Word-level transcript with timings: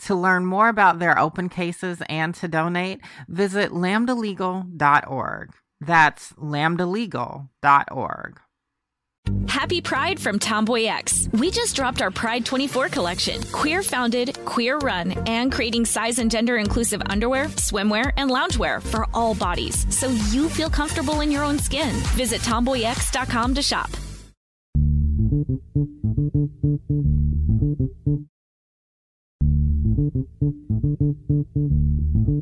To 0.00 0.14
learn 0.14 0.46
more 0.46 0.68
about 0.68 0.98
their 0.98 1.18
open 1.18 1.48
cases 1.48 2.02
and 2.08 2.34
to 2.36 2.48
donate, 2.48 3.00
visit 3.28 3.70
lambdalegal.org. 3.70 5.50
That's 5.80 6.32
lambdalegal.org. 6.32 8.40
Happy 9.48 9.80
Pride 9.80 10.18
from 10.18 10.38
Tomboy 10.38 10.84
X. 10.84 11.28
We 11.32 11.50
just 11.50 11.76
dropped 11.76 12.00
our 12.00 12.10
Pride 12.10 12.46
24 12.46 12.88
collection. 12.88 13.42
Queer 13.52 13.82
founded, 13.82 14.38
queer 14.44 14.78
run, 14.78 15.12
and 15.26 15.52
creating 15.52 15.84
size 15.84 16.18
and 16.18 16.30
gender 16.30 16.56
inclusive 16.56 17.02
underwear, 17.06 17.46
swimwear, 17.46 18.12
and 18.16 18.30
loungewear 18.30 18.82
for 18.82 19.06
all 19.12 19.34
bodies 19.34 19.86
so 19.94 20.08
you 20.30 20.48
feel 20.48 20.70
comfortable 20.70 21.20
in 21.20 21.30
your 21.30 21.44
own 21.44 21.58
skin. 21.58 21.94
Visit 22.16 22.40
tomboyx.com 22.40 23.54
to 23.54 23.62
shop. 23.62 23.90
Thank 29.52 31.46
you. 31.56 32.39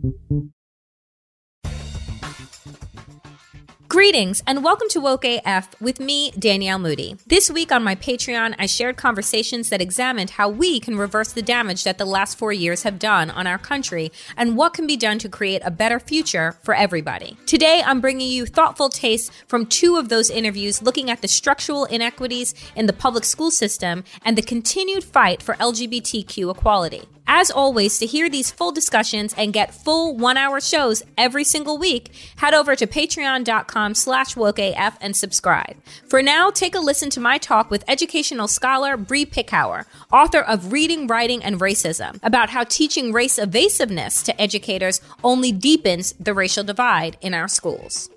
Greetings 3.98 4.44
and 4.46 4.62
welcome 4.62 4.88
to 4.90 5.00
Woke 5.00 5.24
AF 5.24 5.74
with 5.80 5.98
me, 5.98 6.30
Danielle 6.38 6.78
Moody. 6.78 7.16
This 7.26 7.50
week 7.50 7.72
on 7.72 7.82
my 7.82 7.96
Patreon, 7.96 8.54
I 8.56 8.66
shared 8.66 8.96
conversations 8.96 9.70
that 9.70 9.80
examined 9.80 10.30
how 10.30 10.48
we 10.48 10.78
can 10.78 10.96
reverse 10.96 11.32
the 11.32 11.42
damage 11.42 11.82
that 11.82 11.98
the 11.98 12.04
last 12.04 12.38
four 12.38 12.52
years 12.52 12.84
have 12.84 13.00
done 13.00 13.28
on 13.28 13.48
our 13.48 13.58
country 13.58 14.12
and 14.36 14.56
what 14.56 14.72
can 14.72 14.86
be 14.86 14.96
done 14.96 15.18
to 15.18 15.28
create 15.28 15.62
a 15.64 15.72
better 15.72 15.98
future 15.98 16.60
for 16.62 16.74
everybody. 16.74 17.36
Today, 17.44 17.82
I'm 17.84 18.00
bringing 18.00 18.30
you 18.30 18.46
thoughtful 18.46 18.88
tastes 18.88 19.32
from 19.48 19.66
two 19.66 19.96
of 19.96 20.10
those 20.10 20.30
interviews 20.30 20.80
looking 20.80 21.10
at 21.10 21.20
the 21.20 21.26
structural 21.26 21.84
inequities 21.86 22.54
in 22.76 22.86
the 22.86 22.92
public 22.92 23.24
school 23.24 23.50
system 23.50 24.04
and 24.24 24.38
the 24.38 24.42
continued 24.42 25.02
fight 25.02 25.42
for 25.42 25.56
LGBTQ 25.56 26.54
equality. 26.54 27.02
As 27.30 27.50
always, 27.50 27.98
to 27.98 28.06
hear 28.06 28.30
these 28.30 28.50
full 28.50 28.72
discussions 28.72 29.34
and 29.36 29.52
get 29.52 29.74
full 29.74 30.16
one-hour 30.16 30.62
shows 30.62 31.02
every 31.18 31.44
single 31.44 31.76
week, 31.76 32.10
head 32.36 32.54
over 32.54 32.74
to 32.74 32.86
patreon.com 32.86 33.94
slash 33.94 34.34
wokeaf 34.34 34.96
and 35.02 35.14
subscribe. 35.14 35.76
For 36.08 36.22
now, 36.22 36.50
take 36.50 36.74
a 36.74 36.80
listen 36.80 37.10
to 37.10 37.20
my 37.20 37.36
talk 37.36 37.70
with 37.70 37.84
educational 37.86 38.48
scholar 38.48 38.96
Bree 38.96 39.26
Picower, 39.26 39.84
author 40.10 40.40
of 40.40 40.72
Reading, 40.72 41.06
Writing, 41.06 41.44
and 41.44 41.60
Racism, 41.60 42.18
about 42.22 42.48
how 42.48 42.64
teaching 42.64 43.12
race 43.12 43.38
evasiveness 43.38 44.22
to 44.22 44.40
educators 44.40 45.02
only 45.22 45.52
deepens 45.52 46.12
the 46.12 46.32
racial 46.32 46.64
divide 46.64 47.18
in 47.20 47.34
our 47.34 47.46
schools. 47.46 48.08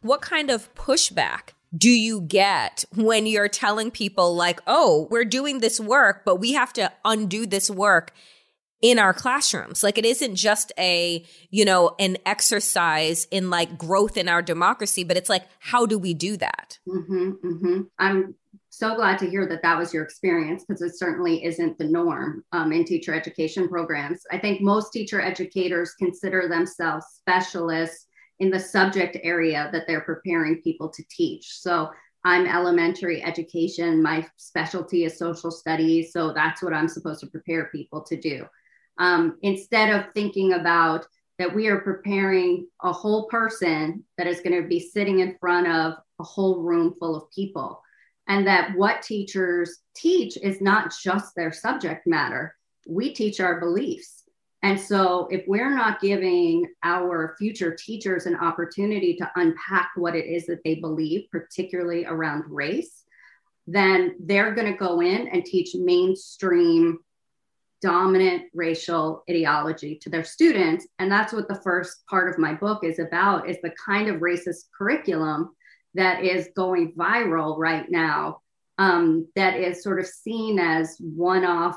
What 0.00 0.20
kind 0.20 0.50
of 0.50 0.74
pushback 0.74 1.50
do 1.76 1.90
you 1.90 2.20
get 2.20 2.84
when 2.94 3.26
you're 3.26 3.48
telling 3.48 3.90
people 3.90 4.34
like, 4.34 4.60
"Oh, 4.66 5.08
we're 5.10 5.24
doing 5.24 5.60
this 5.60 5.80
work, 5.80 6.24
but 6.24 6.36
we 6.36 6.52
have 6.52 6.72
to 6.74 6.92
undo 7.04 7.46
this 7.46 7.70
work 7.70 8.12
in 8.80 8.98
our 8.98 9.14
classrooms." 9.14 9.82
Like 9.82 9.98
it 9.98 10.04
isn't 10.04 10.36
just 10.36 10.72
a, 10.78 11.24
you 11.50 11.64
know, 11.64 11.94
an 11.98 12.18
exercise 12.26 13.26
in 13.30 13.50
like 13.50 13.78
growth 13.78 14.16
in 14.16 14.28
our 14.28 14.42
democracy, 14.42 15.04
but 15.04 15.16
it's 15.16 15.30
like 15.30 15.44
how 15.60 15.86
do 15.86 15.98
we 15.98 16.14
do 16.14 16.36
that? 16.36 16.78
Mm-hmm, 16.88 17.30
mm-hmm. 17.44 17.80
I'm 17.98 18.34
so 18.72 18.94
glad 18.94 19.18
to 19.18 19.28
hear 19.28 19.46
that 19.46 19.62
that 19.62 19.78
was 19.78 19.92
your 19.92 20.02
experience 20.02 20.64
because 20.64 20.80
it 20.80 20.98
certainly 20.98 21.44
isn't 21.44 21.76
the 21.76 21.84
norm 21.84 22.42
um, 22.52 22.72
in 22.72 22.84
teacher 22.84 23.14
education 23.14 23.68
programs. 23.68 24.22
I 24.30 24.38
think 24.38 24.62
most 24.62 24.92
teacher 24.92 25.20
educators 25.20 25.94
consider 25.98 26.48
themselves 26.48 27.04
specialists 27.14 28.06
in 28.42 28.50
the 28.50 28.58
subject 28.58 29.16
area 29.22 29.70
that 29.72 29.84
they're 29.86 30.00
preparing 30.00 30.60
people 30.62 30.88
to 30.88 31.04
teach. 31.08 31.60
So 31.60 31.90
I'm 32.24 32.44
elementary 32.44 33.22
education. 33.22 34.02
My 34.02 34.26
specialty 34.36 35.04
is 35.04 35.16
social 35.16 35.52
studies. 35.52 36.12
So 36.12 36.32
that's 36.32 36.60
what 36.60 36.74
I'm 36.74 36.88
supposed 36.88 37.20
to 37.20 37.28
prepare 37.28 37.66
people 37.66 38.02
to 38.02 38.16
do. 38.16 38.44
Um, 38.98 39.38
instead 39.42 39.90
of 39.90 40.12
thinking 40.12 40.54
about 40.54 41.06
that 41.38 41.54
we 41.54 41.68
are 41.68 41.82
preparing 41.82 42.66
a 42.82 42.92
whole 42.92 43.28
person 43.28 44.02
that 44.18 44.26
is 44.26 44.40
going 44.40 44.60
to 44.60 44.68
be 44.68 44.80
sitting 44.80 45.20
in 45.20 45.36
front 45.38 45.68
of 45.68 45.94
a 46.18 46.24
whole 46.24 46.62
room 46.62 46.96
full 46.98 47.14
of 47.14 47.30
people. 47.30 47.80
And 48.26 48.44
that 48.48 48.76
what 48.76 49.02
teachers 49.02 49.78
teach 49.94 50.36
is 50.36 50.60
not 50.60 50.92
just 51.00 51.36
their 51.36 51.52
subject 51.52 52.08
matter, 52.08 52.56
we 52.88 53.14
teach 53.14 53.38
our 53.38 53.60
beliefs 53.60 54.21
and 54.62 54.78
so, 54.78 55.26
if 55.30 55.44
we're 55.48 55.74
not 55.74 56.00
giving 56.00 56.66
our 56.84 57.34
future 57.36 57.74
teachers 57.74 58.26
an 58.26 58.36
opportunity 58.36 59.16
to 59.16 59.30
unpack 59.34 59.90
what 59.96 60.14
it 60.14 60.26
is 60.26 60.46
that 60.46 60.62
they 60.64 60.76
believe, 60.76 61.28
particularly 61.32 62.06
around 62.06 62.44
race, 62.48 63.02
then 63.66 64.14
they're 64.20 64.54
going 64.54 64.70
to 64.72 64.78
go 64.78 65.00
in 65.00 65.26
and 65.28 65.44
teach 65.44 65.74
mainstream 65.74 66.98
dominant 67.80 68.44
racial 68.54 69.24
ideology 69.28 69.98
to 70.02 70.08
their 70.08 70.22
students. 70.22 70.86
And 71.00 71.10
that's 71.10 71.32
what 71.32 71.48
the 71.48 71.60
first 71.64 72.06
part 72.06 72.32
of 72.32 72.38
my 72.38 72.54
book 72.54 72.84
is 72.84 73.00
about 73.00 73.50
is 73.50 73.56
the 73.62 73.74
kind 73.84 74.08
of 74.08 74.20
racist 74.20 74.66
curriculum 74.76 75.50
that 75.94 76.24
is 76.24 76.50
going 76.54 76.92
viral 76.92 77.58
right 77.58 77.90
now 77.90 78.42
um, 78.78 79.26
that 79.34 79.56
is 79.58 79.82
sort 79.82 79.98
of 79.98 80.06
seen 80.06 80.60
as 80.60 80.96
one-off 81.00 81.76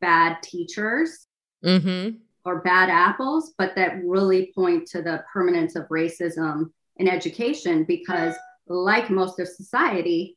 bad 0.00 0.42
teachers 0.42 1.23
mm-hmm. 1.64 2.16
or 2.44 2.60
bad 2.60 2.90
apples, 2.90 3.54
but 3.58 3.74
that 3.76 4.02
really 4.04 4.52
point 4.54 4.86
to 4.88 5.02
the 5.02 5.24
permanence 5.32 5.76
of 5.76 5.88
racism 5.88 6.70
in 6.96 7.08
education 7.08 7.84
because, 7.84 8.34
like 8.66 9.10
most 9.10 9.40
of 9.40 9.48
society, 9.48 10.36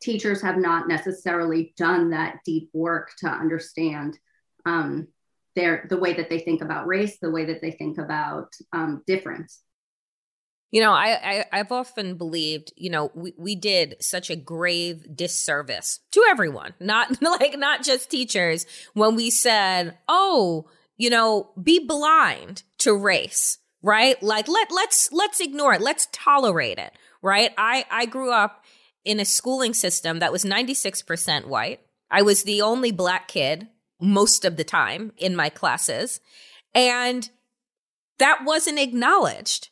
teachers 0.00 0.40
have 0.42 0.56
not 0.56 0.88
necessarily 0.88 1.74
done 1.76 2.10
that 2.10 2.38
deep 2.44 2.70
work 2.72 3.10
to 3.18 3.28
understand 3.28 4.18
um, 4.64 5.08
their 5.54 5.86
the 5.88 5.96
way 5.96 6.12
that 6.12 6.30
they 6.30 6.38
think 6.38 6.62
about 6.62 6.86
race, 6.86 7.18
the 7.20 7.30
way 7.30 7.44
that 7.44 7.60
they 7.60 7.72
think 7.72 7.98
about 7.98 8.52
um, 8.72 9.02
difference. 9.06 9.62
You 10.70 10.82
know, 10.82 10.92
I, 10.92 11.46
I 11.50 11.56
have 11.56 11.72
often 11.72 12.16
believed, 12.16 12.72
you 12.76 12.90
know, 12.90 13.10
we, 13.14 13.32
we 13.38 13.54
did 13.54 13.96
such 14.00 14.28
a 14.28 14.36
grave 14.36 15.16
disservice 15.16 16.00
to 16.12 16.22
everyone, 16.28 16.74
not 16.78 17.22
like 17.22 17.58
not 17.58 17.82
just 17.82 18.10
teachers, 18.10 18.66
when 18.92 19.16
we 19.16 19.30
said, 19.30 19.96
"Oh, 20.08 20.68
you 20.98 21.08
know, 21.08 21.50
be 21.62 21.78
blind 21.78 22.64
to 22.78 22.94
race, 22.94 23.58
right? 23.82 24.22
Like 24.22 24.48
let 24.48 24.70
let's 24.70 25.10
let's 25.10 25.40
ignore 25.40 25.72
it. 25.72 25.80
Let's 25.80 26.08
tolerate 26.12 26.78
it, 26.78 26.92
right? 27.22 27.52
I 27.56 27.86
I 27.90 28.04
grew 28.04 28.30
up 28.30 28.64
in 29.04 29.20
a 29.20 29.24
schooling 29.24 29.72
system 29.72 30.18
that 30.18 30.32
was 30.32 30.44
96% 30.44 31.46
white. 31.46 31.80
I 32.10 32.20
was 32.20 32.42
the 32.42 32.60
only 32.60 32.92
black 32.92 33.28
kid 33.28 33.68
most 34.00 34.44
of 34.44 34.56
the 34.56 34.64
time 34.64 35.12
in 35.16 35.34
my 35.34 35.48
classes, 35.48 36.20
and 36.74 37.30
that 38.18 38.40
wasn't 38.44 38.78
acknowledged. 38.78 39.70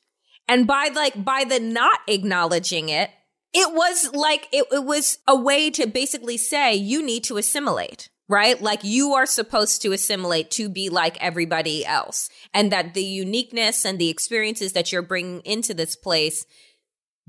And 0.49 0.67
by 0.67 0.91
like, 0.95 1.25
by 1.25 1.45
the 1.45 1.61
not 1.61 2.01
acknowledging 2.07 2.89
it, 2.89 3.11
it 3.53 3.73
was 3.75 4.13
like, 4.13 4.49
it, 4.53 4.67
it 4.71 4.85
was 4.85 5.19
a 5.27 5.37
way 5.37 5.71
to 5.71 5.87
basically 5.87 6.37
say, 6.37 6.75
you 6.75 7.03
need 7.05 7.25
to 7.25 7.37
assimilate 7.37 8.09
right? 8.29 8.61
Like 8.61 8.83
you 8.83 9.15
are 9.15 9.27
supposed 9.27 9.83
to 9.83 9.93
assimilate 9.93 10.51
to 10.53 10.69
be 10.69 10.89
like 10.89 11.17
everybody 11.21 11.87
else. 11.87 12.29
And 12.53 12.73
that 12.73 12.95
the 12.95 13.05
uniqueness 13.05 13.85
and 13.85 13.99
the 13.99 14.09
experiences 14.09 14.73
that 14.73 14.93
you're 14.93 15.03
bringing 15.03 15.41
into 15.41 15.75
this 15.75 15.97
place, 15.97 16.45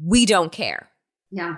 we 0.03 0.25
don't 0.25 0.51
care. 0.51 0.89
Yeah. 1.31 1.57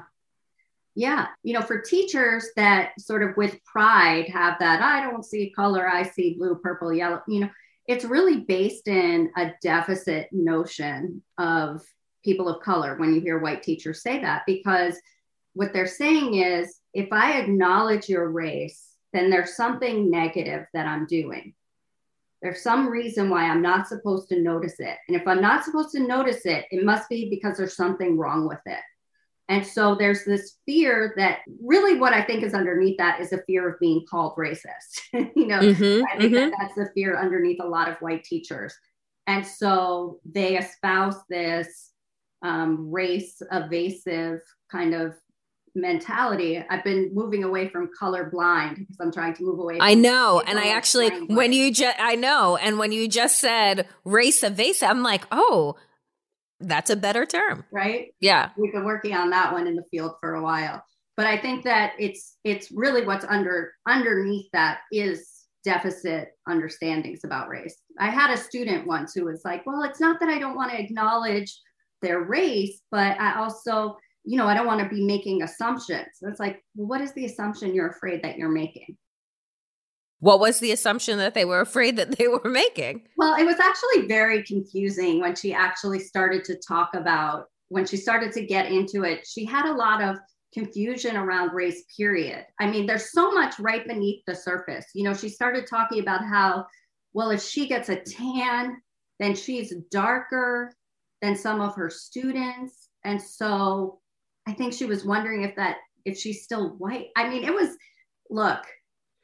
Yeah. 0.95 1.27
You 1.43 1.53
know, 1.53 1.61
for 1.61 1.79
teachers 1.79 2.47
that 2.57 2.99
sort 2.99 3.23
of 3.23 3.37
with 3.37 3.63
pride 3.63 4.27
have 4.29 4.59
that, 4.59 4.81
I 4.81 5.09
don't 5.09 5.23
see 5.23 5.53
color, 5.55 5.87
I 5.87 6.03
see 6.03 6.35
blue, 6.37 6.55
purple, 6.55 6.91
yellow, 6.91 7.21
you 7.27 7.41
know, 7.41 7.49
it's 7.89 8.05
really 8.05 8.41
based 8.41 8.87
in 8.87 9.31
a 9.35 9.51
deficit 9.63 10.29
notion 10.31 11.23
of 11.39 11.83
people 12.23 12.47
of 12.47 12.61
color 12.61 12.95
when 12.97 13.15
you 13.15 13.19
hear 13.19 13.39
white 13.39 13.63
teachers 13.63 14.03
say 14.03 14.21
that, 14.21 14.43
because 14.45 14.95
what 15.53 15.73
they're 15.73 15.87
saying 15.87 16.35
is 16.35 16.81
if 16.93 17.11
I 17.11 17.39
acknowledge 17.39 18.07
your 18.07 18.29
race, 18.29 18.89
then 19.11 19.31
there's 19.31 19.55
something 19.55 20.11
negative 20.11 20.67
that 20.75 20.85
I'm 20.85 21.07
doing. 21.07 21.55
There's 22.43 22.61
some 22.61 22.87
reason 22.87 23.27
why 23.27 23.45
I'm 23.45 23.63
not 23.63 23.87
supposed 23.87 24.29
to 24.29 24.39
notice 24.39 24.79
it. 24.79 24.97
And 25.07 25.17
if 25.19 25.27
I'm 25.27 25.41
not 25.41 25.65
supposed 25.65 25.89
to 25.93 25.99
notice 25.99 26.45
it, 26.45 26.65
it 26.69 26.85
must 26.85 27.09
be 27.09 27.27
because 27.27 27.57
there's 27.57 27.75
something 27.75 28.19
wrong 28.19 28.47
with 28.47 28.61
it. 28.67 28.79
And 29.49 29.65
so 29.65 29.95
there's 29.95 30.25
this 30.25 30.57
fear 30.67 31.13
that 31.17 31.39
really 31.59 31.97
what 31.97 32.13
I 32.13 32.23
think 32.23 32.43
is 32.43 32.53
underneath 32.53 32.97
that 32.99 33.19
is 33.19 33.33
a 33.33 33.41
fear 33.43 33.67
of 33.67 33.79
being 33.79 34.05
called 34.07 34.35
racist. 34.37 35.01
you 35.13 35.47
know, 35.47 35.59
mm-hmm, 35.59 36.05
I 36.05 36.19
think 36.19 36.33
mm-hmm. 36.33 36.51
that 36.51 36.53
that's 36.59 36.75
the 36.75 36.91
fear 36.93 37.17
underneath 37.17 37.59
a 37.59 37.67
lot 37.67 37.89
of 37.89 37.97
white 37.97 38.23
teachers. 38.23 38.75
And 39.25 39.45
so 39.45 40.19
they 40.23 40.57
espouse 40.57 41.15
this 41.29 41.91
um, 42.43 42.91
race 42.91 43.41
evasive 43.51 44.41
kind 44.71 44.93
of 44.93 45.15
mentality. 45.73 46.63
I've 46.69 46.83
been 46.83 47.11
moving 47.13 47.43
away 47.43 47.69
from 47.69 47.89
color 47.97 48.29
blind 48.29 48.77
because 48.77 48.97
I'm 48.99 49.11
trying 49.11 49.33
to 49.35 49.43
move 49.43 49.59
away. 49.59 49.79
I 49.81 49.95
know. 49.95 50.43
And 50.45 50.59
I 50.59 50.69
actually, 50.69 51.09
when 51.25 51.53
you 51.53 51.73
just, 51.73 51.95
I 51.99 52.15
know. 52.15 52.55
And 52.57 52.77
when 52.77 52.91
you 52.91 53.07
just 53.07 53.39
said 53.39 53.87
race 54.03 54.43
evasive, 54.43 54.89
I'm 54.89 55.03
like, 55.03 55.25
oh, 55.31 55.75
that's 56.59 56.89
a 56.89 56.95
better 56.95 57.25
term. 57.25 57.63
Right? 57.71 58.13
Yeah. 58.19 58.49
We've 58.57 58.73
been 58.73 58.85
working 58.85 59.13
on 59.13 59.29
that 59.31 59.53
one 59.53 59.67
in 59.67 59.75
the 59.75 59.83
field 59.91 60.13
for 60.19 60.35
a 60.35 60.41
while. 60.41 60.83
But 61.15 61.25
I 61.25 61.37
think 61.37 61.63
that 61.65 61.93
it's 61.99 62.37
it's 62.43 62.71
really 62.71 63.05
what's 63.05 63.25
under 63.25 63.73
underneath 63.85 64.47
that 64.53 64.79
is 64.91 65.29
deficit 65.65 66.29
understandings 66.47 67.25
about 67.25 67.49
race. 67.49 67.75
I 67.99 68.09
had 68.09 68.31
a 68.31 68.37
student 68.37 68.87
once 68.87 69.13
who 69.13 69.25
was 69.25 69.41
like, 69.43 69.65
"Well, 69.65 69.83
it's 69.83 69.99
not 69.99 70.19
that 70.21 70.29
I 70.29 70.39
don't 70.39 70.55
want 70.55 70.71
to 70.71 70.79
acknowledge 70.79 71.53
their 72.01 72.21
race, 72.21 72.81
but 72.89 73.19
I 73.19 73.37
also, 73.37 73.97
you 74.23 74.37
know, 74.37 74.47
I 74.47 74.53
don't 74.53 74.65
want 74.65 74.81
to 74.81 74.87
be 74.87 75.05
making 75.05 75.43
assumptions." 75.43 76.07
it's 76.21 76.39
like, 76.39 76.63
well, 76.75 76.87
what 76.87 77.01
is 77.01 77.11
the 77.13 77.25
assumption 77.25 77.75
you're 77.75 77.89
afraid 77.89 78.23
that 78.23 78.37
you're 78.37 78.47
making? 78.47 78.95
What 80.19 80.39
was 80.39 80.59
the 80.59 80.71
assumption 80.71 81.17
that 81.19 81.33
they 81.33 81.45
were 81.45 81.61
afraid 81.61 81.95
that 81.95 82.17
they 82.17 82.27
were 82.27 82.49
making? 82.49 83.03
Well, 83.15 83.35
it 83.35 83.45
was 83.45 83.59
actually 83.59 84.07
very 84.07 84.43
confusing 84.43 85.21
when 85.21 85.35
she 85.35 85.53
actually 85.53 85.99
started 85.99 86.43
to 86.45 86.55
talk 86.55 86.89
about, 86.93 87.45
when 87.69 87.85
she 87.85 87.97
started 87.97 88.31
to 88.33 88.45
get 88.45 88.71
into 88.71 89.03
it, 89.03 89.25
she 89.25 89.45
had 89.45 89.65
a 89.65 89.73
lot 89.73 90.01
of 90.01 90.17
confusion 90.53 91.15
around 91.15 91.53
race, 91.53 91.83
period. 91.95 92.45
I 92.59 92.69
mean, 92.69 92.85
there's 92.85 93.11
so 93.11 93.31
much 93.31 93.59
right 93.59 93.87
beneath 93.87 94.23
the 94.25 94.35
surface. 94.35 94.87
You 94.93 95.03
know, 95.03 95.13
she 95.13 95.29
started 95.29 95.67
talking 95.67 96.01
about 96.01 96.25
how, 96.25 96.65
well, 97.13 97.29
if 97.29 97.41
she 97.41 97.67
gets 97.67 97.89
a 97.89 98.01
tan, 98.01 98.81
then 99.19 99.35
she's 99.35 99.73
darker 99.91 100.73
than 101.21 101.35
some 101.35 101.61
of 101.61 101.75
her 101.75 101.89
students. 101.89 102.89
And 103.05 103.21
so 103.21 103.99
I 104.47 104.53
think 104.53 104.73
she 104.73 104.85
was 104.85 105.05
wondering 105.05 105.43
if 105.43 105.55
that, 105.55 105.77
if 106.03 106.17
she's 106.17 106.43
still 106.43 106.75
white. 106.77 107.07
I 107.15 107.29
mean, 107.29 107.43
it 107.43 107.53
was, 107.53 107.69
look, 108.29 108.63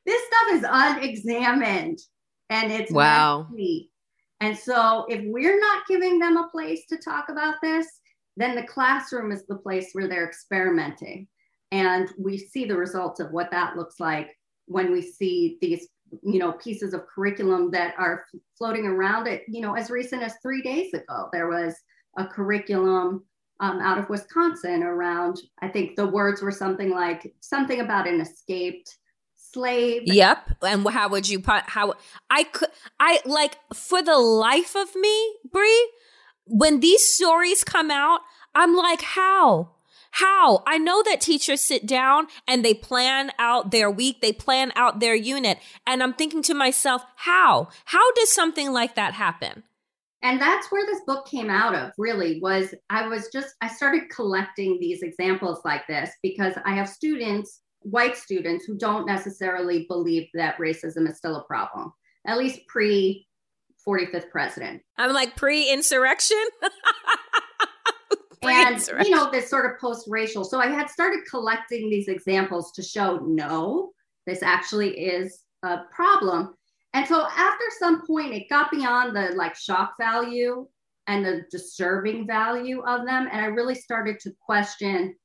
this 0.05 0.21
stuff 0.27 0.55
is 0.55 0.65
unexamined 0.67 1.99
and 2.49 2.71
it's 2.71 2.91
wow. 2.91 3.47
Messy. 3.49 3.91
And 4.41 4.57
so 4.57 5.05
if 5.09 5.21
we're 5.25 5.59
not 5.59 5.87
giving 5.87 6.19
them 6.19 6.37
a 6.37 6.49
place 6.49 6.85
to 6.89 6.97
talk 6.97 7.29
about 7.29 7.55
this, 7.61 7.87
then 8.37 8.55
the 8.55 8.63
classroom 8.63 9.31
is 9.31 9.45
the 9.45 9.55
place 9.55 9.89
where 9.93 10.07
they're 10.07 10.27
experimenting. 10.27 11.27
And 11.71 12.09
we 12.17 12.37
see 12.37 12.65
the 12.65 12.77
results 12.77 13.19
of 13.19 13.31
what 13.31 13.51
that 13.51 13.75
looks 13.75 13.99
like 13.99 14.37
when 14.65 14.91
we 14.91 15.01
see 15.01 15.57
these, 15.61 15.87
you 16.21 16.39
know, 16.39 16.51
pieces 16.53 16.93
of 16.93 17.07
curriculum 17.07 17.71
that 17.71 17.95
are 17.97 18.25
floating 18.57 18.85
around 18.85 19.27
it. 19.27 19.43
You 19.47 19.61
know, 19.61 19.73
as 19.73 19.89
recent 19.89 20.21
as 20.21 20.35
three 20.41 20.61
days 20.61 20.93
ago, 20.93 21.29
there 21.31 21.47
was 21.47 21.75
a 22.17 22.25
curriculum 22.25 23.23
um, 23.61 23.79
out 23.79 23.97
of 23.97 24.09
Wisconsin 24.09 24.83
around, 24.83 25.39
I 25.61 25.69
think 25.69 25.95
the 25.95 26.05
words 26.05 26.41
were 26.41 26.51
something 26.51 26.89
like 26.89 27.33
something 27.39 27.79
about 27.79 28.07
an 28.07 28.19
escaped 28.19 28.97
slave. 29.55 30.03
Yep. 30.05 30.57
And 30.61 30.87
how 30.89 31.09
would 31.09 31.27
you 31.27 31.39
put 31.39 31.63
how 31.67 31.93
I 32.29 32.43
could 32.43 32.69
I 32.99 33.21
like 33.25 33.57
for 33.73 34.03
the 34.03 34.17
life 34.17 34.75
of 34.75 34.95
me, 34.95 35.35
Bree, 35.51 35.89
when 36.45 36.81
these 36.81 37.07
stories 37.07 37.63
come 37.63 37.89
out, 37.89 38.19
I'm 38.53 38.75
like, 38.75 39.01
how? 39.01 39.71
How? 40.11 40.63
I 40.67 40.77
know 40.77 41.03
that 41.03 41.21
teachers 41.21 41.61
sit 41.61 41.85
down 41.85 42.27
and 42.47 42.63
they 42.63 42.73
plan 42.73 43.31
out 43.39 43.71
their 43.71 43.89
week, 43.89 44.21
they 44.21 44.31
plan 44.31 44.71
out 44.75 44.99
their 44.99 45.15
unit. 45.15 45.57
And 45.87 46.03
I'm 46.03 46.13
thinking 46.13 46.43
to 46.43 46.53
myself, 46.53 47.03
how? 47.15 47.69
How 47.85 48.11
does 48.13 48.31
something 48.31 48.71
like 48.71 48.95
that 48.95 49.13
happen? 49.13 49.63
And 50.21 50.41
that's 50.41 50.71
where 50.71 50.85
this 50.85 51.01
book 51.05 51.27
came 51.27 51.49
out 51.49 51.75
of, 51.75 51.91
really, 51.97 52.39
was 52.41 52.73
I 52.89 53.07
was 53.07 53.29
just, 53.31 53.55
I 53.61 53.67
started 53.67 54.09
collecting 54.09 54.77
these 54.79 55.03
examples 55.03 55.59
like 55.63 55.85
this 55.87 56.09
because 56.23 56.53
I 56.65 56.75
have 56.75 56.89
students 56.89 57.61
white 57.89 58.17
students 58.17 58.65
who 58.65 58.77
don't 58.77 59.05
necessarily 59.05 59.85
believe 59.87 60.27
that 60.33 60.57
racism 60.57 61.09
is 61.09 61.17
still 61.17 61.35
a 61.35 61.43
problem, 61.43 61.93
at 62.25 62.37
least 62.37 62.65
pre 62.67 63.27
45th 63.87 64.29
president. 64.31 64.81
I'm 64.97 65.13
like 65.13 65.35
pre 65.35 65.71
insurrection. 65.71 66.43
and 68.41 68.87
you 69.03 69.09
know 69.09 69.31
this 69.31 69.49
sort 69.49 69.65
of 69.65 69.79
post-racial 69.79 70.43
so 70.43 70.59
i 70.59 70.67
had 70.67 70.87
started 70.87 71.21
collecting 71.27 71.89
these 71.89 72.07
examples 72.07 72.71
to 72.71 72.83
show 72.83 73.17
no 73.25 73.91
this 74.27 74.43
actually 74.43 74.91
is 74.99 75.39
a 75.63 75.79
problem 75.91 76.53
and 76.93 77.07
so 77.07 77.25
after 77.25 77.63
some 77.79 78.05
point 78.05 78.33
it 78.33 78.47
got 78.47 78.69
beyond 78.69 79.15
the 79.15 79.33
like 79.35 79.55
shock 79.55 79.93
value 79.99 80.67
and 81.07 81.25
the 81.25 81.43
disturbing 81.49 82.27
value 82.27 82.81
of 82.81 83.05
them 83.05 83.27
and 83.31 83.41
i 83.41 83.45
really 83.45 83.73
started 83.73 84.19
to 84.19 84.31
question 84.39 85.15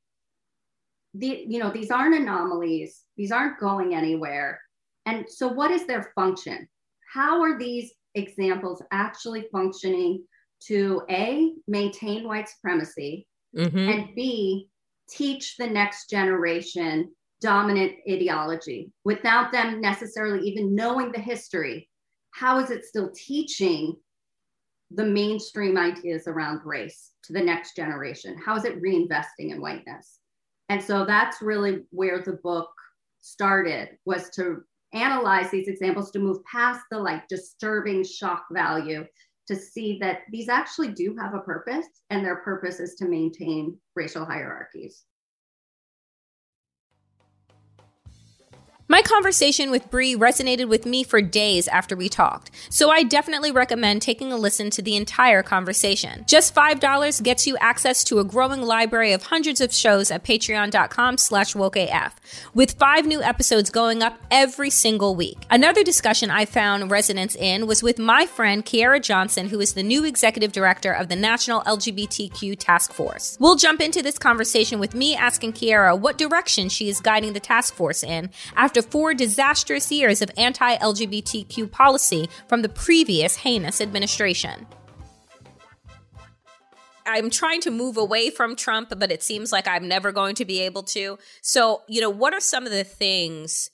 the, 1.14 1.44
you 1.48 1.58
know, 1.58 1.70
these 1.70 1.90
aren't 1.90 2.14
anomalies, 2.14 3.02
these 3.16 3.32
aren't 3.32 3.58
going 3.58 3.94
anywhere. 3.94 4.60
And 5.06 5.24
so, 5.28 5.48
what 5.48 5.70
is 5.70 5.86
their 5.86 6.12
function? 6.14 6.68
How 7.12 7.42
are 7.42 7.58
these 7.58 7.92
examples 8.14 8.82
actually 8.92 9.46
functioning 9.52 10.24
to 10.66 11.02
A, 11.10 11.52
maintain 11.66 12.26
white 12.26 12.48
supremacy, 12.48 13.26
mm-hmm. 13.56 13.78
and 13.78 14.14
B, 14.14 14.68
teach 15.08 15.56
the 15.56 15.66
next 15.66 16.08
generation 16.10 17.10
dominant 17.40 17.92
ideology 18.08 18.92
without 19.04 19.50
them 19.50 19.80
necessarily 19.80 20.46
even 20.46 20.74
knowing 20.74 21.10
the 21.10 21.20
history? 21.20 21.88
How 22.32 22.58
is 22.60 22.70
it 22.70 22.84
still 22.84 23.10
teaching 23.14 23.96
the 24.92 25.04
mainstream 25.04 25.76
ideas 25.76 26.28
around 26.28 26.60
race 26.64 27.10
to 27.24 27.32
the 27.32 27.42
next 27.42 27.74
generation? 27.74 28.36
How 28.44 28.56
is 28.56 28.64
it 28.64 28.80
reinvesting 28.80 29.50
in 29.50 29.60
whiteness? 29.60 30.19
And 30.70 30.80
so 30.80 31.04
that's 31.04 31.42
really 31.42 31.82
where 31.90 32.22
the 32.22 32.38
book 32.44 32.70
started 33.20 33.98
was 34.06 34.30
to 34.30 34.62
analyze 34.92 35.50
these 35.50 35.66
examples 35.66 36.12
to 36.12 36.20
move 36.20 36.38
past 36.44 36.82
the 36.92 36.98
like 36.98 37.26
disturbing 37.26 38.04
shock 38.04 38.44
value 38.52 39.04
to 39.48 39.56
see 39.56 39.98
that 40.00 40.20
these 40.30 40.48
actually 40.48 40.92
do 40.92 41.16
have 41.20 41.34
a 41.34 41.40
purpose 41.40 41.86
and 42.10 42.24
their 42.24 42.36
purpose 42.36 42.78
is 42.78 42.94
to 42.94 43.06
maintain 43.06 43.76
racial 43.96 44.24
hierarchies. 44.24 45.02
My 48.90 49.02
conversation 49.02 49.70
with 49.70 49.88
Bree 49.88 50.16
resonated 50.16 50.68
with 50.68 50.84
me 50.84 51.04
for 51.04 51.22
days 51.22 51.68
after 51.68 51.94
we 51.94 52.08
talked, 52.08 52.50
so 52.70 52.90
I 52.90 53.04
definitely 53.04 53.52
recommend 53.52 54.02
taking 54.02 54.32
a 54.32 54.36
listen 54.36 54.68
to 54.70 54.82
the 54.82 54.96
entire 54.96 55.44
conversation. 55.44 56.24
Just 56.26 56.56
$5 56.56 57.22
gets 57.22 57.46
you 57.46 57.56
access 57.58 58.02
to 58.02 58.18
a 58.18 58.24
growing 58.24 58.62
library 58.62 59.12
of 59.12 59.22
hundreds 59.22 59.60
of 59.60 59.72
shows 59.72 60.10
at 60.10 60.24
patreon.com 60.24 61.18
slash 61.18 61.54
wokeaf, 61.54 62.10
with 62.52 62.72
five 62.80 63.06
new 63.06 63.22
episodes 63.22 63.70
going 63.70 64.02
up 64.02 64.18
every 64.28 64.70
single 64.70 65.14
week. 65.14 65.38
Another 65.48 65.84
discussion 65.84 66.28
I 66.28 66.44
found 66.44 66.90
resonance 66.90 67.36
in 67.36 67.68
was 67.68 67.84
with 67.84 68.00
my 68.00 68.26
friend 68.26 68.66
Kierra 68.66 69.00
Johnson, 69.00 69.50
who 69.50 69.60
is 69.60 69.74
the 69.74 69.84
new 69.84 70.04
executive 70.04 70.50
director 70.50 70.90
of 70.90 71.06
the 71.08 71.14
National 71.14 71.60
LGBTQ 71.60 72.56
Task 72.58 72.92
Force. 72.92 73.36
We'll 73.38 73.54
jump 73.54 73.80
into 73.80 74.02
this 74.02 74.18
conversation 74.18 74.80
with 74.80 74.96
me 74.96 75.14
asking 75.14 75.52
Kierra 75.52 75.96
what 75.96 76.18
direction 76.18 76.68
she 76.68 76.88
is 76.88 76.98
guiding 77.00 77.34
the 77.34 77.38
task 77.38 77.72
force 77.72 78.02
in 78.02 78.30
after 78.56 78.79
after 78.80 78.90
four 78.90 79.14
disastrous 79.14 79.92
years 79.92 80.22
of 80.22 80.30
anti 80.36 80.76
LGBTQ 80.76 81.70
policy 81.70 82.28
from 82.48 82.62
the 82.62 82.68
previous 82.68 83.36
heinous 83.36 83.80
administration. 83.80 84.66
I'm 87.06 87.30
trying 87.30 87.60
to 87.62 87.70
move 87.70 87.96
away 87.96 88.30
from 88.30 88.54
Trump, 88.54 88.92
but 88.96 89.10
it 89.10 89.22
seems 89.22 89.52
like 89.52 89.66
I'm 89.66 89.88
never 89.88 90.12
going 90.12 90.36
to 90.36 90.44
be 90.44 90.60
able 90.60 90.84
to. 90.94 91.18
So, 91.42 91.82
you 91.88 92.00
know, 92.00 92.10
what 92.10 92.34
are 92.34 92.40
some 92.40 92.66
of 92.66 92.72
the 92.72 92.84
things 92.84 93.70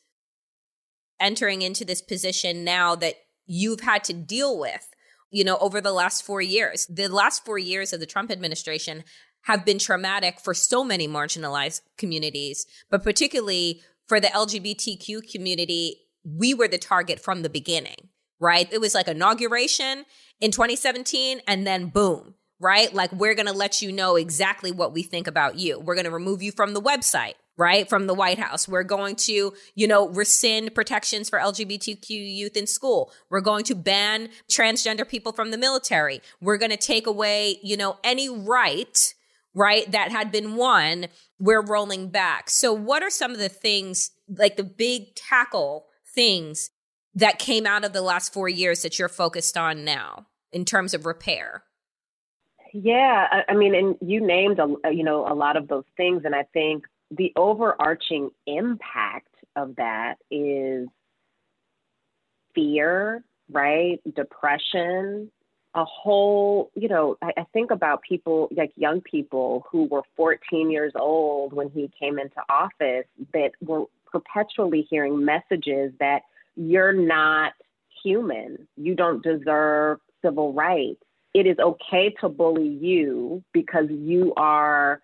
entering 1.21 1.63
into 1.63 1.85
this 1.85 2.01
position 2.01 2.65
now 2.65 2.95
that 2.97 3.15
you've 3.47 3.81
had 3.81 4.05
to 4.05 4.13
deal 4.13 4.59
with, 4.59 4.89
you 5.31 5.45
know, 5.45 5.59
over 5.59 5.81
the 5.81 5.93
last 5.93 6.25
four 6.25 6.41
years? 6.41 6.87
The 6.87 7.09
last 7.09 7.45
four 7.45 7.59
years 7.59 7.93
of 7.93 8.01
the 8.01 8.07
Trump 8.07 8.31
administration 8.31 9.05
have 9.43 9.65
been 9.65 9.79
traumatic 9.79 10.41
for 10.41 10.55
so 10.55 10.83
many 10.83 11.07
marginalized 11.07 11.83
communities, 11.99 12.67
but 12.91 13.05
particularly 13.05 13.83
for 14.07 14.21
the 14.21 14.29
LGBTQ 14.29 15.31
community, 15.31 15.97
we 16.25 16.55
were 16.55 16.69
the 16.69 16.79
target 16.79 17.21
from 17.21 17.43
the 17.43 17.49
beginning. 17.51 18.09
right? 18.41 18.71
It 18.73 18.81
was 18.81 18.95
like 18.95 19.09
inauguration 19.09 20.05
in 20.41 20.51
2017 20.51 21.41
and 21.47 21.67
then 21.67 21.89
boom, 21.89 22.35
right? 22.61 22.93
Like 22.93 23.13
we're 23.13 23.35
going 23.35 23.47
to 23.47 23.53
let 23.53 23.81
you 23.83 23.93
know 23.93 24.17
exactly 24.17 24.71
what 24.73 24.93
we 24.93 25.03
think 25.03 25.27
about 25.27 25.59
you. 25.59 25.79
We're 25.79 25.95
going 25.95 26.05
to 26.05 26.11
remove 26.11 26.43
you 26.43 26.53
from 26.53 26.75
the 26.75 26.83
website 26.83 27.35
right? 27.59 27.89
From 27.89 28.07
the 28.07 28.15
White 28.15 28.39
House. 28.39 28.69
We're 28.69 28.83
going 28.83 29.17
to, 29.17 29.55
you 29.75 29.87
know, 29.89 30.09
rescind 30.11 30.75
protections 30.75 31.31
for 31.31 31.39
LGBTQ 31.39 32.11
youth 32.11 32.57
in 32.57 32.67
school. 32.67 33.11
We're 33.31 33.41
going 33.41 33.65
to 33.65 33.75
ban 33.75 34.29
transgender 34.51 35.09
people 35.09 35.33
from 35.33 35.51
the 35.51 35.59
military. 35.59 36.21
We're 36.41 36.59
going 36.59 36.71
to 36.71 36.77
take 36.77 37.07
away, 37.07 37.59
you 37.63 37.77
know, 37.79 37.97
any 38.05 38.29
right, 38.29 39.15
right, 39.57 39.91
that 39.91 40.13
had 40.13 40.31
been 40.31 40.55
won. 40.55 41.07
We're 41.41 41.63
rolling 41.63 42.11
back. 42.11 42.49
So, 42.51 42.73
what 42.73 43.03
are 43.03 43.11
some 43.11 43.33
of 43.33 43.39
the 43.39 43.49
things, 43.49 44.13
like 44.29 44.57
the 44.57 44.63
big 44.65 45.17
tackle 45.17 45.87
things 46.15 46.71
that 47.15 47.41
came 47.41 47.67
out 47.67 47.85
of 47.85 47.93
the 47.93 48.03
last 48.03 48.33
four 48.33 48.49
years 48.49 48.83
that 48.83 48.99
you're 48.99 49.09
focused 49.09 49.57
on 49.57 49.85
now 49.85 50.27
in 50.53 50.65
terms 50.65 50.95
of 50.95 51.07
repair? 51.07 51.65
Yeah, 52.73 53.27
I, 53.31 53.53
I 53.53 53.55
mean, 53.55 53.75
and 53.75 53.97
you 54.01 54.25
named 54.25 54.59
a, 54.59 54.75
uh, 54.85 54.91
you 54.91 55.03
know 55.03 55.27
a 55.27 55.35
lot 55.35 55.57
of 55.57 55.67
those 55.67 55.85
things, 55.97 56.23
and 56.25 56.35
I 56.35 56.45
think 56.53 56.85
the 57.11 57.33
overarching 57.35 58.31
impact 58.47 59.35
of 59.57 59.77
that 59.77 60.17
is 60.31 60.89
fear, 62.55 63.25
right? 63.51 64.01
Depression, 64.15 65.31
a 65.76 65.85
whole, 65.85 66.71
you 66.75 66.88
know, 66.88 67.18
I, 67.21 67.33
I, 67.37 67.47
think 67.52 67.71
about 67.71 68.00
people 68.00 68.49
like 68.56 68.73
young 68.76 69.02
people 69.02 69.66
who 69.71 69.85
were 69.85 70.02
14 70.16 70.71
years 70.71 70.92
old 70.99 71.52
when 71.52 71.68
he 71.68 71.90
came 72.00 72.18
into 72.18 72.40
office 72.49 73.04
that 73.35 73.50
were 73.61 73.85
perpetually 74.11 74.87
hearing 74.88 75.23
messages 75.23 75.92
that 76.00 76.23
you're 76.56 76.95
not 76.95 77.52
human, 78.02 78.66
you 78.78 78.95
don't 78.95 79.23
deserve 79.23 79.99
civil 80.25 80.54
rights. 80.54 81.02
It 81.35 81.47
is 81.47 81.59
okay 81.59 82.14
to 82.23 82.30
bully 82.30 82.68
you 82.68 83.45
because 83.52 83.87
you 83.90 84.33
are 84.38 85.02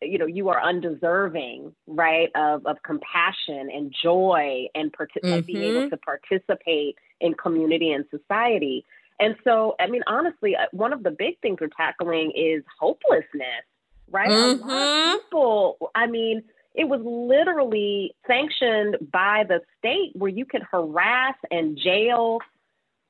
you 0.00 0.18
know 0.18 0.26
you 0.26 0.48
are 0.50 0.62
undeserving 0.62 1.74
right 1.86 2.28
of 2.34 2.66
of 2.66 2.76
compassion 2.84 3.70
and 3.72 3.92
joy 4.02 4.66
and 4.74 4.92
part- 4.92 5.10
mm-hmm. 5.22 5.40
being 5.40 5.62
able 5.62 5.80
mm-hmm. 5.82 5.88
to 5.88 5.96
participate 5.96 6.96
in 7.20 7.32
community 7.34 7.90
and 7.90 8.04
society 8.10 8.84
and 9.20 9.36
so 9.44 9.74
i 9.80 9.86
mean 9.86 10.02
honestly 10.06 10.56
uh, 10.56 10.66
one 10.72 10.92
of 10.92 11.02
the 11.02 11.10
big 11.10 11.38
things 11.40 11.58
we're 11.60 11.68
tackling 11.76 12.32
is 12.34 12.62
hopelessness 12.80 13.64
right? 14.10 14.28
Mm-hmm. 14.28 15.18
people 15.18 15.90
i 15.94 16.06
mean 16.06 16.42
it 16.74 16.88
was 16.88 17.00
literally 17.04 18.14
sanctioned 18.26 18.96
by 19.12 19.44
the 19.48 19.60
state 19.78 20.10
where 20.14 20.30
you 20.30 20.44
could 20.44 20.62
harass 20.70 21.36
and 21.50 21.78
jail 21.78 22.38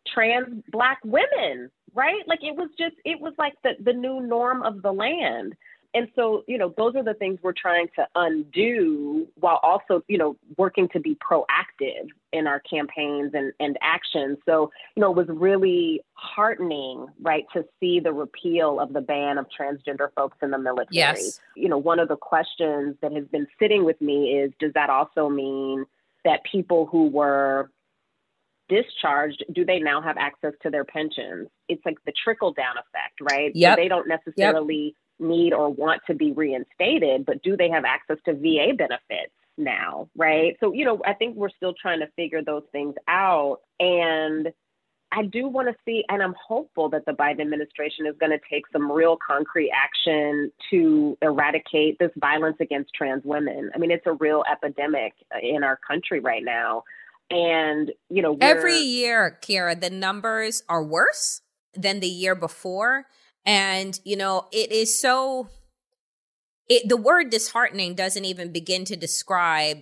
trans 0.06 0.62
black 0.70 0.98
women 1.04 1.70
right? 1.94 2.22
Like 2.26 2.40
it 2.42 2.56
was 2.56 2.68
just 2.78 2.96
it 3.04 3.20
was 3.20 3.32
like 3.38 3.54
the 3.62 3.72
the 3.82 3.92
new 3.92 4.20
norm 4.20 4.62
of 4.62 4.82
the 4.82 4.92
land 4.92 5.54
and 5.94 6.08
so 6.14 6.44
you 6.46 6.58
know 6.58 6.74
those 6.76 6.94
are 6.96 7.02
the 7.02 7.14
things 7.14 7.38
we're 7.42 7.52
trying 7.52 7.86
to 7.94 8.06
undo 8.16 9.26
while 9.36 9.60
also 9.62 10.02
you 10.08 10.18
know 10.18 10.36
working 10.58 10.88
to 10.88 11.00
be 11.00 11.16
proactive 11.16 12.08
in 12.32 12.46
our 12.46 12.60
campaigns 12.60 13.32
and, 13.32 13.52
and 13.60 13.78
actions 13.80 14.36
so 14.44 14.70
you 14.96 15.00
know 15.00 15.10
it 15.10 15.16
was 15.16 15.28
really 15.28 16.00
heartening 16.14 17.06
right 17.22 17.44
to 17.52 17.64
see 17.80 18.00
the 18.00 18.12
repeal 18.12 18.80
of 18.80 18.92
the 18.92 19.00
ban 19.00 19.38
of 19.38 19.46
transgender 19.58 20.08
folks 20.14 20.36
in 20.42 20.50
the 20.50 20.58
military 20.58 20.88
yes. 20.90 21.40
you 21.56 21.68
know 21.68 21.78
one 21.78 21.98
of 21.98 22.08
the 22.08 22.16
questions 22.16 22.96
that 23.00 23.12
has 23.12 23.24
been 23.26 23.46
sitting 23.58 23.84
with 23.84 24.00
me 24.00 24.32
is 24.32 24.52
does 24.58 24.72
that 24.74 24.90
also 24.90 25.28
mean 25.28 25.84
that 26.24 26.40
people 26.50 26.86
who 26.86 27.08
were 27.08 27.70
discharged, 28.68 29.44
do 29.52 29.64
they 29.64 29.78
now 29.78 30.00
have 30.00 30.16
access 30.16 30.52
to 30.62 30.70
their 30.70 30.84
pensions? 30.84 31.48
It's 31.68 31.84
like 31.84 31.98
the 32.06 32.12
trickle 32.24 32.54
down 32.54 32.76
effect, 32.78 33.20
right? 33.20 33.52
Yeah. 33.54 33.74
So 33.74 33.82
they 33.82 33.88
don't 33.88 34.08
necessarily 34.08 34.94
need 35.18 35.52
or 35.52 35.70
want 35.70 36.02
to 36.06 36.14
be 36.14 36.32
reinstated, 36.32 37.24
but 37.24 37.42
do 37.42 37.56
they 37.56 37.68
have 37.68 37.84
access 37.84 38.16
to 38.24 38.34
VA 38.34 38.74
benefits 38.76 39.32
now? 39.56 40.08
Right. 40.16 40.56
So, 40.60 40.72
you 40.72 40.84
know, 40.84 41.00
I 41.06 41.14
think 41.14 41.36
we're 41.36 41.50
still 41.50 41.74
trying 41.80 42.00
to 42.00 42.08
figure 42.16 42.42
those 42.42 42.64
things 42.72 42.94
out. 43.08 43.58
And 43.78 44.48
I 45.12 45.22
do 45.24 45.46
want 45.46 45.68
to 45.68 45.74
see, 45.84 46.04
and 46.08 46.22
I'm 46.22 46.34
hopeful 46.44 46.88
that 46.90 47.06
the 47.06 47.12
Biden 47.12 47.40
administration 47.40 48.06
is 48.06 48.16
going 48.18 48.32
to 48.32 48.40
take 48.50 48.64
some 48.72 48.90
real 48.90 49.16
concrete 49.24 49.70
action 49.70 50.50
to 50.70 51.16
eradicate 51.22 51.98
this 52.00 52.10
violence 52.16 52.56
against 52.60 52.92
trans 52.94 53.22
women. 53.24 53.70
I 53.74 53.78
mean, 53.78 53.92
it's 53.92 54.06
a 54.06 54.14
real 54.14 54.42
epidemic 54.50 55.12
uh, 55.32 55.38
in 55.40 55.62
our 55.62 55.78
country 55.86 56.18
right 56.18 56.42
now. 56.44 56.82
And, 57.30 57.92
you 58.10 58.22
know, 58.22 58.36
every 58.40 58.76
year, 58.78 59.38
Kierra, 59.40 59.80
the 59.80 59.88
numbers 59.88 60.64
are 60.68 60.82
worse 60.82 61.42
than 61.74 62.00
the 62.00 62.08
year 62.08 62.34
before. 62.34 63.06
And, 63.46 63.98
you 64.04 64.16
know, 64.16 64.48
it 64.52 64.72
is 64.72 65.00
so, 65.00 65.48
it, 66.68 66.88
the 66.88 66.96
word 66.96 67.30
disheartening 67.30 67.94
doesn't 67.94 68.24
even 68.24 68.52
begin 68.52 68.84
to 68.86 68.96
describe 68.96 69.78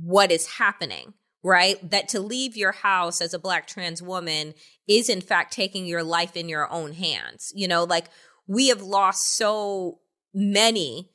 what 0.00 0.30
is 0.30 0.46
happening, 0.58 1.14
right? 1.42 1.90
That 1.90 2.08
to 2.08 2.20
leave 2.20 2.56
your 2.56 2.72
house 2.72 3.20
as 3.20 3.34
a 3.34 3.38
black 3.38 3.66
trans 3.66 4.02
woman 4.02 4.54
is 4.88 5.08
in 5.08 5.20
fact 5.20 5.52
taking 5.52 5.86
your 5.86 6.02
life 6.02 6.36
in 6.36 6.48
your 6.48 6.70
own 6.72 6.92
hands. 6.92 7.52
You 7.54 7.68
know, 7.68 7.84
like 7.84 8.06
we 8.46 8.68
have 8.68 8.82
lost 8.82 9.36
so 9.36 9.98
many 10.32 11.10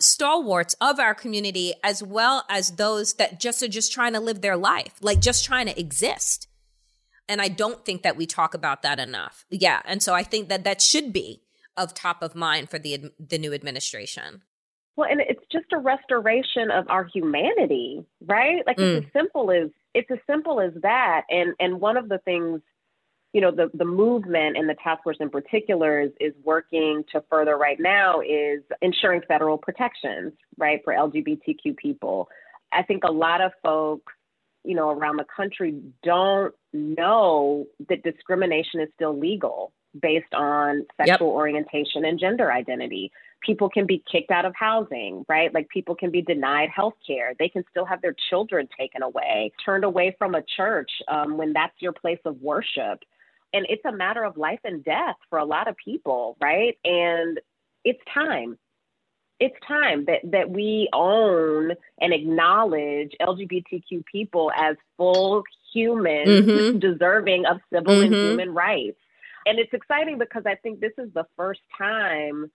stalwarts 0.00 0.74
of 0.80 0.98
our 0.98 1.14
community 1.14 1.74
as 1.84 2.02
well 2.02 2.44
as 2.48 2.72
those 2.72 3.14
that 3.14 3.40
just 3.40 3.62
are 3.62 3.68
just 3.68 3.92
trying 3.92 4.12
to 4.14 4.20
live 4.20 4.40
their 4.40 4.56
life, 4.56 4.94
like 5.00 5.20
just 5.20 5.44
trying 5.44 5.66
to 5.66 5.78
exist. 5.78 6.48
And 7.28 7.40
I 7.40 7.48
don't 7.48 7.84
think 7.84 8.02
that 8.02 8.16
we 8.16 8.26
talk 8.26 8.54
about 8.54 8.82
that 8.82 8.98
enough. 8.98 9.44
Yeah. 9.50 9.80
And 9.84 10.02
so 10.02 10.14
I 10.14 10.22
think 10.22 10.48
that 10.48 10.64
that 10.64 10.82
should 10.82 11.12
be 11.12 11.42
of 11.76 11.94
top 11.94 12.22
of 12.22 12.34
mind 12.34 12.70
for 12.70 12.78
the 12.78 13.12
the 13.18 13.38
new 13.38 13.52
administration. 13.54 14.42
Well, 14.96 15.08
and 15.10 15.20
it's 15.20 15.44
just 15.50 15.72
a 15.72 15.78
restoration 15.78 16.70
of 16.70 16.88
our 16.88 17.04
humanity, 17.04 18.04
right? 18.26 18.62
Like 18.66 18.76
mm. 18.76 18.98
it's 18.98 19.06
as 19.06 19.12
simple 19.12 19.50
as 19.50 19.70
it's 19.94 20.10
as 20.10 20.18
simple 20.26 20.60
as 20.60 20.72
that. 20.82 21.22
And 21.30 21.54
and 21.58 21.80
one 21.80 21.96
of 21.96 22.08
the 22.08 22.18
things, 22.18 22.60
you 23.32 23.40
know, 23.40 23.50
the 23.50 23.70
the 23.72 23.86
movement 23.86 24.58
and 24.58 24.68
the 24.68 24.76
task 24.82 25.02
force 25.02 25.16
in 25.20 25.30
particular 25.30 26.00
is 26.00 26.10
is 26.20 26.34
working 26.44 27.04
to 27.12 27.24
further 27.30 27.56
right 27.56 27.78
now 27.80 28.20
is 28.20 28.62
ensuring 28.82 29.22
federal 29.26 29.56
protections, 29.56 30.32
right, 30.58 30.80
for 30.84 30.92
LGBTQ 30.92 31.76
people. 31.78 32.28
I 32.70 32.82
think 32.82 33.04
a 33.04 33.12
lot 33.12 33.40
of 33.40 33.52
folks 33.62 34.12
you 34.64 34.74
know, 34.74 34.90
around 34.90 35.16
the 35.16 35.26
country 35.34 35.80
don't 36.02 36.54
know 36.72 37.66
that 37.88 38.02
discrimination 38.02 38.80
is 38.80 38.88
still 38.94 39.18
legal 39.18 39.72
based 40.00 40.32
on 40.32 40.86
sexual 40.96 41.28
yep. 41.28 41.34
orientation 41.34 42.04
and 42.04 42.18
gender 42.18 42.50
identity. 42.50 43.10
People 43.44 43.68
can 43.68 43.86
be 43.86 44.02
kicked 44.10 44.30
out 44.30 44.44
of 44.44 44.54
housing, 44.56 45.24
right? 45.28 45.52
Like 45.52 45.68
people 45.68 45.94
can 45.94 46.10
be 46.10 46.22
denied 46.22 46.70
health 46.74 46.94
care. 47.06 47.34
They 47.38 47.48
can 47.48 47.64
still 47.70 47.84
have 47.84 48.00
their 48.00 48.14
children 48.30 48.68
taken 48.78 49.02
away, 49.02 49.52
turned 49.64 49.84
away 49.84 50.14
from 50.18 50.34
a 50.34 50.42
church 50.56 50.90
um, 51.08 51.36
when 51.36 51.52
that's 51.52 51.74
your 51.80 51.92
place 51.92 52.20
of 52.24 52.40
worship. 52.40 53.00
And 53.52 53.66
it's 53.68 53.84
a 53.84 53.92
matter 53.92 54.24
of 54.24 54.36
life 54.36 54.60
and 54.64 54.82
death 54.82 55.16
for 55.28 55.38
a 55.38 55.44
lot 55.44 55.68
of 55.68 55.76
people, 55.76 56.36
right? 56.40 56.78
And 56.84 57.38
it's 57.84 58.00
time 58.14 58.56
it's 59.42 59.56
time 59.66 60.04
that 60.04 60.20
that 60.30 60.50
we 60.50 60.88
own 60.92 61.72
and 62.00 62.12
acknowledge 62.12 63.10
LGBTQ 63.20 64.04
people 64.06 64.52
as 64.56 64.76
full 64.96 65.42
humans 65.72 66.28
mm-hmm. 66.28 66.78
deserving 66.78 67.44
of 67.46 67.58
civil 67.72 67.92
mm-hmm. 67.92 68.04
and 68.04 68.14
human 68.14 68.54
rights. 68.54 68.98
And 69.44 69.58
it's 69.58 69.72
exciting 69.72 70.18
because 70.18 70.44
I 70.46 70.54
think 70.54 70.78
this 70.78 70.92
is 70.96 71.12
the 71.12 71.26
first 71.36 71.60
time 71.76 72.52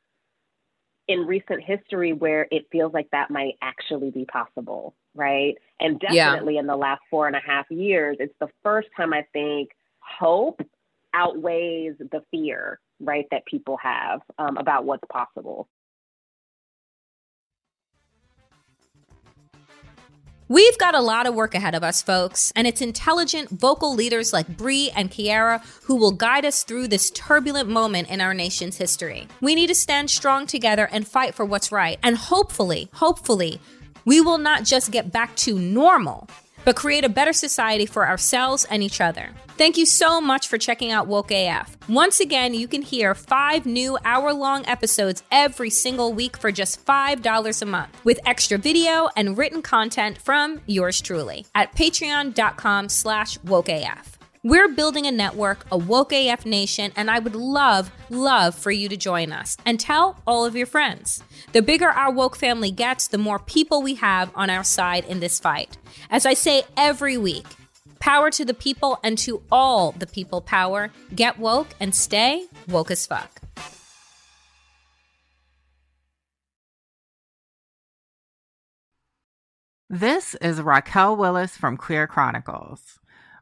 in 1.09 1.27
recent 1.27 1.61
history 1.61 2.13
where 2.13 2.47
it 2.51 2.67
feels 2.71 2.93
like 2.93 3.09
that 3.11 3.29
might 3.29 3.55
actually 3.61 4.11
be 4.11 4.23
possible, 4.23 4.95
right? 5.13 5.55
And 5.81 5.99
definitely 5.99 6.53
yeah. 6.53 6.61
in 6.61 6.67
the 6.67 6.77
last 6.77 7.01
four 7.09 7.27
and 7.27 7.35
a 7.35 7.41
half 7.45 7.69
years, 7.69 8.15
it's 8.21 8.33
the 8.39 8.49
first 8.63 8.87
time 8.95 9.13
I 9.13 9.25
think 9.33 9.71
hope 9.99 10.61
outweighs 11.13 11.95
the 11.99 12.21
fear, 12.31 12.79
right, 13.01 13.25
that 13.31 13.45
people 13.45 13.75
have 13.77 14.21
um, 14.37 14.55
about 14.55 14.85
what's 14.85 15.03
possible. 15.11 15.67
We've 20.49 20.77
got 20.77 20.95
a 20.95 21.01
lot 21.01 21.27
of 21.27 21.35
work 21.35 21.55
ahead 21.55 21.75
of 21.75 21.83
us, 21.83 22.01
folks, 22.01 22.53
and 22.55 22.65
it's 22.65 22.79
intelligent, 22.79 23.49
vocal 23.49 23.93
leaders 23.93 24.31
like 24.31 24.47
Bree 24.55 24.89
and 24.95 25.11
Kierra 25.11 25.61
who 25.83 25.97
will 25.97 26.13
guide 26.13 26.45
us 26.45 26.63
through 26.63 26.87
this 26.87 27.11
turbulent 27.11 27.67
moment 27.67 28.09
in 28.09 28.21
our 28.21 28.33
nation's 28.33 28.77
history. 28.77 29.27
We 29.41 29.55
need 29.55 29.67
to 29.67 29.75
stand 29.75 30.09
strong 30.09 30.47
together 30.47 30.87
and 30.89 31.05
fight 31.05 31.35
for 31.35 31.43
what's 31.43 31.69
right. 31.69 31.99
And 32.01 32.15
hopefully, 32.15 32.87
hopefully, 32.93 33.59
we 34.05 34.21
will 34.21 34.37
not 34.37 34.63
just 34.63 34.89
get 34.89 35.11
back 35.11 35.35
to 35.37 35.59
normal, 35.59 36.29
but 36.67 36.75
create 36.75 37.05
a 37.05 37.09
better 37.09 37.31
society 37.31 37.85
for 37.85 38.05
ourselves 38.05 38.65
and 38.69 38.83
each 38.83 38.99
other. 38.99 39.29
Thank 39.57 39.77
you 39.77 39.85
so 39.85 40.19
much 40.19 40.49
for 40.49 40.57
checking 40.57 40.91
out 40.91 41.07
Woke 41.07 41.31
AF. 41.31 41.77
Once 41.87 42.19
again, 42.19 42.53
you 42.53 42.67
can 42.67 42.81
hear 42.81 43.15
five 43.15 43.65
new 43.65 43.97
hour 44.03 44.33
long 44.33 44.65
episodes 44.65 45.23
every 45.31 45.69
single 45.69 46.11
week 46.11 46.35
for 46.35 46.51
just 46.51 46.85
$5 46.85 47.61
a 47.61 47.65
month 47.65 48.03
with 48.03 48.19
extra 48.25 48.57
video 48.57 49.07
and 49.15 49.37
written 49.37 49.61
content 49.61 50.17
from 50.17 50.59
yours 50.65 50.99
truly 50.99 51.45
at 51.55 51.73
patreon.com 51.73 52.89
slash 52.89 53.37
wokeaf. 53.37 54.16
We're 54.47 54.69
building 54.69 55.05
a 55.05 55.11
network, 55.11 55.65
a 55.73 55.77
woke 55.77 56.13
AF 56.13 56.45
nation, 56.45 56.93
and 56.95 57.11
I 57.11 57.19
would 57.19 57.35
love, 57.35 57.91
love 58.09 58.55
for 58.55 58.71
you 58.71 58.87
to 58.87 58.95
join 58.95 59.33
us 59.33 59.57
and 59.65 59.77
tell 59.77 60.21
all 60.25 60.45
of 60.45 60.55
your 60.55 60.65
friends. 60.65 61.21
The 61.51 61.61
bigger 61.61 61.89
our 61.89 62.09
woke 62.09 62.37
family 62.37 62.71
gets, 62.71 63.09
the 63.09 63.17
more 63.17 63.39
people 63.39 63.81
we 63.81 63.95
have 63.95 64.31
on 64.35 64.49
our 64.49 64.63
side 64.63 65.03
in 65.03 65.19
this 65.19 65.37
fight. 65.37 65.77
As 66.09 66.25
I 66.25 66.33
say 66.33 66.63
every 66.77 67.17
week, 67.17 67.45
power 67.99 68.31
to 68.31 68.45
the 68.45 68.53
people 68.53 69.01
and 69.03 69.17
to 69.17 69.43
all 69.51 69.91
the 69.91 70.07
people 70.07 70.39
power. 70.39 70.91
Get 71.13 71.37
woke 71.37 71.67
and 71.81 71.93
stay 71.93 72.45
woke 72.69 72.89
as 72.89 73.05
fuck. 73.05 73.41
This 79.89 80.35
is 80.35 80.61
Raquel 80.61 81.17
Willis 81.17 81.57
from 81.57 81.75
Queer 81.75 82.07
Chronicles. 82.07 82.97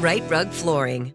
Rite 0.00 0.28
Rug 0.28 0.50
Flooring. 0.50 1.12